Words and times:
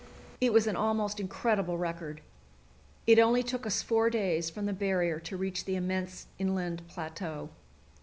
It 0.39 0.51
was 0.51 0.65
an 0.65 0.75
almost 0.75 1.19
incredible 1.19 1.77
record. 1.77 2.21
It 3.05 3.19
only 3.19 3.43
took 3.43 3.67
us 3.67 3.83
four 3.83 4.09
days 4.09 4.49
from 4.49 4.65
the 4.65 4.73
barrier 4.73 5.19
to 5.19 5.37
reach 5.37 5.65
the 5.65 5.75
immense 5.75 6.25
inland 6.39 6.81
plateau. 6.87 7.49